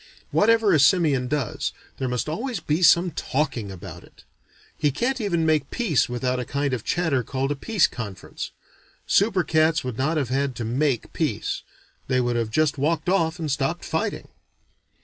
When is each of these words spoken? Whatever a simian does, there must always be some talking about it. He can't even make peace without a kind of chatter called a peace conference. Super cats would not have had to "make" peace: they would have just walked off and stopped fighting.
Whatever 0.31 0.73
a 0.73 0.79
simian 0.79 1.27
does, 1.27 1.73
there 1.99 2.07
must 2.07 2.27
always 2.27 2.59
be 2.59 2.81
some 2.81 3.11
talking 3.11 3.71
about 3.71 4.03
it. 4.03 4.23
He 4.75 4.89
can't 4.89 5.21
even 5.21 5.45
make 5.45 5.69
peace 5.69 6.09
without 6.09 6.39
a 6.39 6.43
kind 6.43 6.73
of 6.73 6.83
chatter 6.83 7.21
called 7.21 7.51
a 7.51 7.55
peace 7.55 7.85
conference. 7.85 8.49
Super 9.05 9.43
cats 9.43 9.83
would 9.83 9.99
not 9.99 10.17
have 10.17 10.29
had 10.29 10.55
to 10.55 10.65
"make" 10.65 11.13
peace: 11.13 11.61
they 12.07 12.19
would 12.19 12.35
have 12.35 12.49
just 12.49 12.79
walked 12.79 13.09
off 13.09 13.37
and 13.37 13.51
stopped 13.51 13.85
fighting. 13.85 14.29